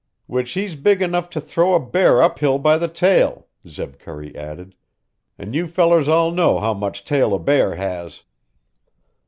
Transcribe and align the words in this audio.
"Which 0.25 0.53
he's 0.53 0.75
big 0.75 0.99
enough 0.99 1.29
to 1.29 1.39
throw 1.39 1.75
a 1.75 1.79
bear 1.79 2.23
uphill 2.23 2.57
by 2.57 2.79
the 2.79 2.87
tail," 2.87 3.45
Zeb 3.67 3.99
Curry 3.99 4.35
added, 4.35 4.73
"an' 5.37 5.53
you 5.53 5.67
fellers 5.67 6.07
all 6.07 6.31
know 6.31 6.57
how 6.59 6.73
much 6.73 7.03
tail 7.05 7.35
a 7.35 7.39
bear 7.39 7.75
has." 7.75 8.23